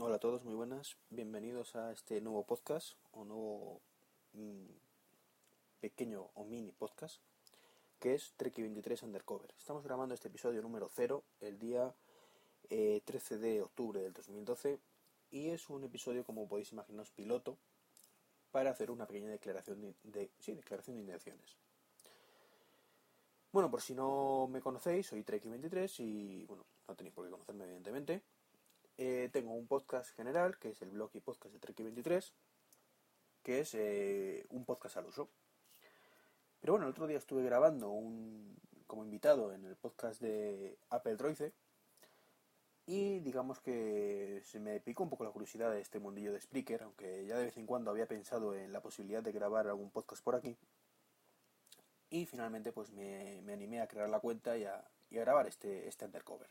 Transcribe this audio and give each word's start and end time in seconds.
a 0.00 0.18
todos, 0.20 0.44
muy 0.44 0.54
buenas. 0.54 0.96
Bienvenidos 1.10 1.76
a 1.76 1.92
este 1.92 2.20
nuevo 2.20 2.46
podcast 2.46 2.94
o 3.12 3.24
nuevo 3.24 3.82
mm, 4.32 4.64
pequeño 5.80 6.30
o 6.34 6.44
mini 6.44 6.72
podcast 6.72 7.20
que 8.00 8.14
es 8.14 8.32
Treki 8.36 8.62
23 8.62 9.02
Undercover. 9.02 9.52
Estamos 9.58 9.84
grabando 9.84 10.14
este 10.14 10.28
episodio 10.28 10.62
número 10.62 10.88
0 10.90 11.22
el 11.40 11.58
día 11.58 11.94
13 12.68 13.34
eh, 13.34 13.38
de 13.38 13.60
octubre 13.60 14.00
del 14.00 14.12
2012 14.14 14.78
y 15.30 15.48
es 15.48 15.68
un 15.68 15.84
episodio, 15.84 16.24
como 16.24 16.48
podéis 16.48 16.72
imaginaros, 16.72 17.10
piloto 17.10 17.58
para 18.50 18.70
hacer 18.70 18.90
una 18.90 19.06
pequeña 19.06 19.28
declaración 19.28 19.94
de, 20.04 20.30
sí, 20.38 20.54
declaración 20.54 20.96
de 20.96 21.02
intenciones. 21.02 21.56
Bueno, 23.52 23.70
por 23.70 23.82
si 23.82 23.94
no 23.94 24.48
me 24.48 24.62
conocéis, 24.62 25.08
soy 25.08 25.22
Treki23 25.22 26.00
y 26.00 26.46
bueno, 26.46 26.64
no 26.86 26.94
tenéis 26.94 27.14
por 27.14 27.24
qué 27.26 27.30
conocerme 27.30 27.64
evidentemente. 27.64 28.22
Eh, 29.00 29.30
tengo 29.32 29.54
un 29.54 29.68
podcast 29.68 30.10
general, 30.16 30.58
que 30.58 30.70
es 30.70 30.82
el 30.82 30.90
blog 30.90 31.10
y 31.14 31.20
podcast 31.20 31.54
de 31.54 31.60
Treki23, 31.60 32.32
que 33.44 33.60
es 33.60 33.72
eh, 33.74 34.44
un 34.50 34.64
podcast 34.64 34.96
al 34.96 35.06
uso. 35.06 35.28
Pero 36.60 36.72
bueno, 36.72 36.86
el 36.86 36.90
otro 36.90 37.06
día 37.06 37.18
estuve 37.18 37.44
grabando 37.44 37.90
un, 37.90 38.56
como 38.88 39.04
invitado 39.04 39.52
en 39.52 39.64
el 39.64 39.76
podcast 39.76 40.20
de 40.20 40.78
Apple 40.90 41.14
Droice 41.14 41.52
y 42.86 43.20
digamos 43.20 43.60
que 43.60 44.42
se 44.44 44.58
me 44.58 44.80
picó 44.80 45.04
un 45.04 45.10
poco 45.10 45.22
la 45.22 45.30
curiosidad 45.30 45.70
de 45.70 45.80
este 45.80 46.00
mundillo 46.00 46.32
de 46.32 46.40
Spreaker, 46.40 46.82
aunque 46.82 47.24
ya 47.24 47.36
de 47.38 47.44
vez 47.44 47.56
en 47.56 47.66
cuando 47.66 47.92
había 47.92 48.08
pensado 48.08 48.56
en 48.56 48.72
la 48.72 48.82
posibilidad 48.82 49.22
de 49.22 49.30
grabar 49.30 49.68
algún 49.68 49.90
podcast 49.90 50.24
por 50.24 50.34
aquí. 50.34 50.56
Y 52.10 52.26
finalmente 52.26 52.72
pues 52.72 52.90
me, 52.90 53.44
animé 53.52 53.80
a 53.80 53.86
crear 53.86 54.08
la 54.08 54.18
cuenta 54.18 54.58
y 54.58 54.64
a, 54.64 54.84
y 55.08 55.18
a 55.18 55.20
grabar 55.20 55.46
este, 55.46 55.86
este 55.86 56.04
undercover. 56.04 56.48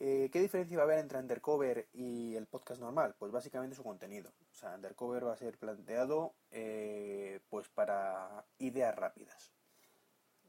Eh, 0.00 0.30
¿Qué 0.32 0.40
diferencia 0.40 0.76
va 0.76 0.84
a 0.84 0.86
haber 0.86 1.00
entre 1.00 1.18
Undercover 1.18 1.88
y 1.92 2.36
el 2.36 2.46
podcast 2.46 2.80
normal? 2.80 3.16
Pues 3.18 3.32
básicamente 3.32 3.74
su 3.74 3.82
contenido. 3.82 4.32
O 4.52 4.54
sea, 4.54 4.74
Undercover 4.74 5.26
va 5.26 5.32
a 5.32 5.36
ser 5.36 5.58
planteado 5.58 6.34
eh, 6.52 7.40
pues 7.50 7.68
para 7.68 8.44
ideas 8.58 8.94
rápidas. 8.94 9.52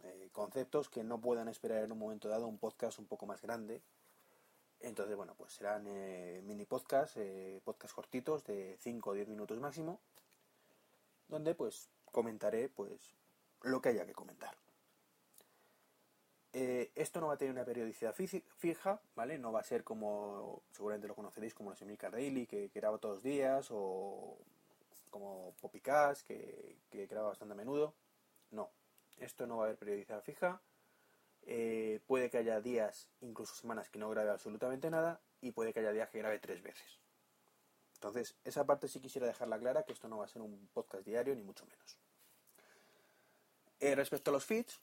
Eh, 0.03 0.29
conceptos 0.31 0.89
que 0.89 1.03
no 1.03 1.19
puedan 1.19 1.47
esperar 1.47 1.83
en 1.83 1.91
un 1.91 1.97
momento 1.97 2.29
dado 2.29 2.47
un 2.47 2.59
podcast 2.59 2.99
un 2.99 3.07
poco 3.07 3.25
más 3.25 3.41
grande. 3.41 3.81
Entonces, 4.81 5.15
bueno, 5.15 5.33
pues 5.35 5.53
serán 5.53 5.83
mini 6.45 6.65
podcasts, 6.65 7.19
podcasts 7.65 7.93
cortitos 7.93 8.45
de 8.45 8.77
5 8.79 9.09
o 9.09 9.13
10 9.13 9.27
minutos 9.27 9.59
máximo, 9.59 9.99
donde 11.27 11.53
pues 11.53 11.89
comentaré 12.05 12.69
pues 12.69 13.13
lo 13.63 13.81
que 13.81 13.89
haya 13.89 14.05
que 14.05 14.13
comentar. 14.13 14.55
Eh, 16.51 16.91
esto 16.95 17.19
no 17.19 17.27
va 17.27 17.35
a 17.35 17.37
tener 17.37 17.53
una 17.53 17.65
periodicidad 17.65 18.13
fija, 18.13 19.01
¿vale? 19.15 19.37
No 19.37 19.51
va 19.51 19.59
a 19.59 19.63
ser 19.63 19.83
como, 19.83 20.63
seguramente 20.71 21.07
lo 21.07 21.15
conoceréis, 21.15 21.53
como 21.53 21.69
los 21.69 21.81
Emilcar 21.81 22.11
Daily, 22.11 22.47
que, 22.47 22.69
graba 22.73 22.97
todos 22.97 23.15
los 23.15 23.23
días, 23.23 23.67
o 23.71 24.37
como 25.09 25.53
Poppycast, 25.61 26.25
que, 26.25 26.77
que 26.89 27.05
graba 27.05 27.29
bastante 27.29 27.53
a 27.53 27.57
menudo. 27.57 27.93
No, 28.51 28.71
esto 29.19 29.45
no 29.45 29.57
va 29.57 29.63
a 29.63 29.65
haber 29.67 29.77
periodicidad 29.77 30.23
fija. 30.23 30.61
Eh, 31.43 31.99
puede 32.05 32.29
que 32.29 32.37
haya 32.37 32.61
días, 32.61 33.09
incluso 33.21 33.55
semanas, 33.55 33.89
que 33.89 33.99
no 33.99 34.09
grabe 34.09 34.31
absolutamente 34.31 34.89
nada, 34.89 35.21
y 35.41 35.51
puede 35.51 35.73
que 35.73 35.79
haya 35.79 35.91
días 35.91 36.09
que 36.09 36.19
grabe 36.19 36.39
tres 36.39 36.61
veces. 36.61 36.99
Entonces, 37.95 38.35
esa 38.43 38.65
parte 38.65 38.87
sí 38.87 38.99
quisiera 39.01 39.27
dejarla 39.27 39.59
clara, 39.59 39.83
que 39.83 39.93
esto 39.93 40.07
no 40.07 40.19
va 40.19 40.25
a 40.25 40.29
ser 40.29 40.41
un 40.41 40.69
podcast 40.73 41.05
diario, 41.05 41.35
ni 41.35 41.43
mucho 41.43 41.65
menos. 41.65 41.97
Eh, 43.79 43.95
respecto 43.95 44.31
a 44.31 44.33
los 44.33 44.45
feeds, 44.45 44.79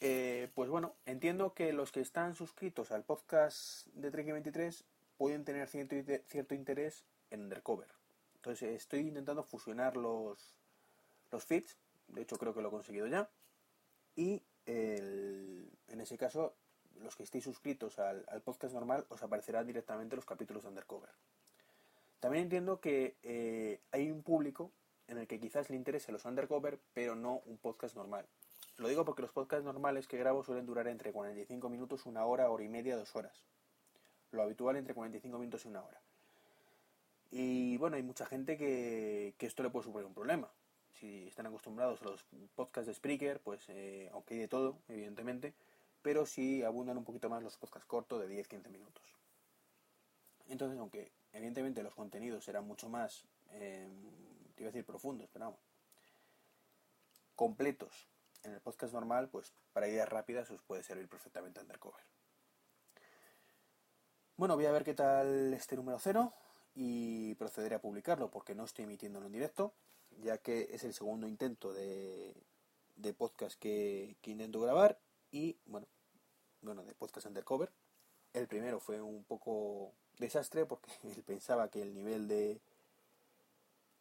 eh, 0.00 0.50
pues 0.54 0.68
bueno, 0.70 0.94
entiendo 1.06 1.54
que 1.54 1.72
los 1.72 1.92
que 1.92 2.00
están 2.00 2.34
suscritos 2.34 2.90
al 2.90 3.04
podcast 3.04 3.86
de 3.94 4.10
Trek 4.10 4.26
23 4.26 4.84
pueden 5.16 5.44
tener 5.44 5.68
cierto, 5.68 5.96
cierto 6.26 6.54
interés 6.54 7.04
en 7.30 7.42
Undercover. 7.42 7.88
Entonces 8.36 8.76
estoy 8.76 9.00
intentando 9.00 9.42
fusionar 9.42 9.96
los, 9.96 10.54
los 11.30 11.44
feeds, 11.44 11.76
de 12.08 12.22
hecho 12.22 12.36
creo 12.36 12.54
que 12.54 12.62
lo 12.62 12.68
he 12.68 12.70
conseguido 12.70 13.06
ya, 13.06 13.28
y 14.14 14.42
en 14.66 16.00
ese 16.00 16.16
caso 16.18 16.54
los 17.02 17.16
que 17.16 17.22
estéis 17.22 17.44
suscritos 17.44 17.98
al, 17.98 18.24
podcast 18.44 18.74
normal 18.74 19.06
os 19.08 19.22
aparecerán 19.22 19.66
directamente 19.66 20.16
los 20.16 20.24
capítulos 20.24 20.62
de 20.62 20.70
Undercover. 20.70 21.10
También 22.20 22.44
entiendo 22.44 22.80
que 22.80 23.16
eh, 23.22 23.80
hay 23.92 24.10
un 24.10 24.22
público 24.22 24.72
en 25.08 25.18
el 25.18 25.26
que 25.26 25.38
quizás 25.38 25.70
le 25.70 25.76
interese 25.76 26.12
los 26.12 26.24
Undercover, 26.24 26.80
pero 26.94 27.14
no 27.14 27.42
un 27.46 27.58
podcast 27.58 27.94
normal. 27.94 28.26
Lo 28.78 28.88
digo 28.88 29.04
porque 29.04 29.22
los 29.22 29.32
podcasts 29.32 29.64
normales 29.64 30.06
que 30.06 30.18
grabo 30.18 30.44
suelen 30.44 30.66
durar 30.66 30.86
entre 30.88 31.12
45 31.12 31.68
minutos, 31.70 32.04
una 32.04 32.26
hora, 32.26 32.50
hora 32.50 32.62
y 32.62 32.68
media, 32.68 32.96
dos 32.96 33.16
horas. 33.16 33.42
Lo 34.32 34.42
habitual 34.42 34.76
entre 34.76 34.94
45 34.94 35.38
minutos 35.38 35.64
y 35.64 35.68
una 35.68 35.82
hora. 35.82 36.00
Y 37.30 37.78
bueno, 37.78 37.96
hay 37.96 38.02
mucha 38.02 38.26
gente 38.26 38.58
que, 38.58 39.34
esto 39.38 39.62
le 39.62 39.70
puede 39.70 39.84
suponer 39.84 40.06
un 40.06 40.12
problema. 40.12 40.50
Si 41.00 41.26
están 41.26 41.46
acostumbrados 41.46 42.02
a 42.02 42.04
los 42.04 42.24
podcasts 42.54 42.86
de 42.86 42.94
Spreaker, 42.94 43.40
pues 43.40 43.64
eh, 43.68 44.10
aunque 44.12 44.34
hay 44.34 44.40
de 44.40 44.48
todo, 44.48 44.78
evidentemente, 44.88 45.54
pero 46.02 46.26
sí 46.26 46.62
abundan 46.62 46.98
un 46.98 47.04
poquito 47.04 47.30
más 47.30 47.42
los 47.42 47.56
podcasts 47.56 47.86
cortos 47.86 48.20
de 48.20 48.28
10-15 48.28 48.68
minutos. 48.68 49.04
Entonces, 50.48 50.78
aunque 50.78 51.10
evidentemente 51.32 51.82
los 51.82 51.94
contenidos 51.94 52.44
serán 52.44 52.66
mucho 52.66 52.88
más, 52.88 53.24
eh, 53.52 53.88
te 54.54 54.62
iba 54.62 54.68
a 54.68 54.72
decir 54.72 54.84
profundos, 54.84 55.28
pero 55.32 55.46
vamos, 55.46 55.60
completos 57.34 58.06
en 58.46 58.54
el 58.54 58.60
podcast 58.60 58.94
normal, 58.94 59.28
pues 59.28 59.52
para 59.72 59.88
ideas 59.88 60.08
rápidas 60.08 60.50
os 60.50 60.62
puede 60.62 60.82
servir 60.82 61.08
perfectamente 61.08 61.60
Undercover. 61.60 62.02
Bueno, 64.36 64.54
voy 64.54 64.66
a 64.66 64.72
ver 64.72 64.84
qué 64.84 64.94
tal 64.94 65.52
este 65.54 65.76
número 65.76 65.98
cero 65.98 66.32
y 66.74 67.34
procederé 67.36 67.74
a 67.76 67.80
publicarlo 67.80 68.30
porque 68.30 68.54
no 68.54 68.64
estoy 68.64 68.84
emitiéndolo 68.84 69.26
en 69.26 69.32
directo, 69.32 69.74
ya 70.22 70.38
que 70.38 70.68
es 70.70 70.84
el 70.84 70.92
segundo 70.92 71.26
intento 71.26 71.72
de, 71.72 72.34
de 72.96 73.14
podcast 73.14 73.58
que, 73.58 74.16
que, 74.20 74.30
intento 74.30 74.60
grabar 74.60 74.98
y 75.30 75.58
bueno, 75.64 75.86
bueno, 76.60 76.84
de 76.84 76.94
podcast 76.94 77.26
undercover. 77.26 77.72
El 78.34 78.46
primero 78.46 78.78
fue 78.78 79.00
un 79.00 79.24
poco 79.24 79.94
desastre 80.18 80.66
porque 80.66 80.90
él 81.04 81.22
pensaba 81.24 81.70
que 81.70 81.82
el 81.82 81.94
nivel 81.94 82.28
de, 82.28 82.60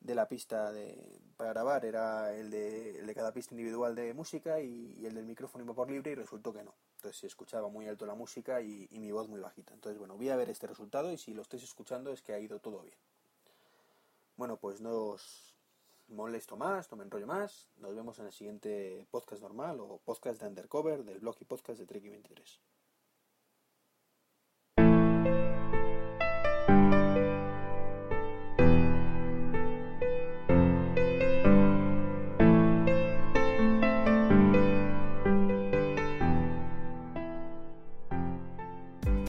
de 0.05 0.16
la 0.16 0.27
pista 0.27 0.71
de, 0.71 1.19
para 1.35 1.51
grabar 1.51 1.83
era 1.83 2.33
el 2.33 2.51
de, 2.51 3.11
cada 3.16 3.33
pista 3.33 3.53
individual 3.53 3.95
de 3.95 4.13
música 4.13 4.59
y, 4.59 5.05
el 5.05 5.16
del 5.16 5.25
micrófono 5.25 5.63
iba 5.63 5.73
por 5.73 5.89
libre 5.89 6.11
y 6.11 6.16
resultó 6.16 6.53
que 6.53 6.63
no. 6.63 6.73
Entonces 6.97 7.19
se 7.19 7.27
escuchaba 7.27 7.67
muy 7.69 7.88
alto 7.88 8.05
la 8.05 8.13
música 8.13 8.61
y, 8.61 8.88
y 8.91 8.99
mi 8.99 9.11
voz 9.11 9.27
muy 9.27 9.39
bajita. 9.39 9.73
Entonces, 9.73 9.97
bueno, 9.97 10.16
voy 10.16 10.29
a 10.29 10.35
ver 10.35 10.49
este 10.49 10.67
resultado 10.67 11.11
y 11.11 11.17
si 11.17 11.33
lo 11.33 11.41
estáis 11.41 11.63
escuchando 11.63 12.11
es 12.11 12.21
que 12.21 12.33
ha 12.33 12.39
ido 12.39 12.59
todo 12.59 12.81
bien. 12.81 12.97
Bueno, 14.38 14.57
pues 14.57 14.81
no 14.81 14.91
os 14.91 15.55
molesto 16.07 16.55
más, 16.55 16.91
no 16.91 16.97
me 16.97 17.03
enrollo 17.03 17.27
más. 17.27 17.69
Nos 17.77 17.95
vemos 17.95 18.19
en 18.19 18.27
el 18.27 18.31
siguiente 18.31 19.08
podcast 19.09 19.41
normal 19.41 19.79
o 19.79 19.99
podcast 20.05 20.40
de 20.40 20.47
Undercover 20.47 21.03
del 21.03 21.19
blog 21.19 21.35
y 21.40 21.46
podcast 21.46 21.79
de 21.79 21.85
Trek 21.85 22.03
23. 22.03 22.59